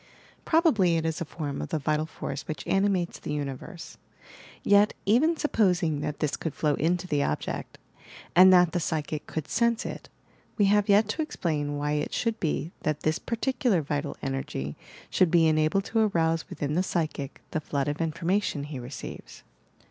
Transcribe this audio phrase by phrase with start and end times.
[0.45, 3.97] Probably it is a form of the vital force which animates the uni verse.
[4.67, 7.77] Tet, even supposing that this could flow into the object,
[8.35, 10.09] and that Ihe psychic could "sense" it,
[10.57, 14.09] we have yet to explain why it should be that this particular 86 YOUR PSYCHIC
[14.09, 14.75] POWERS vital energy
[15.11, 19.43] should be enabled to arouse withm the pHychie the flood of information he receives.